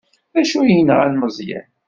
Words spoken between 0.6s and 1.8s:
ay yenɣan Meẓyan?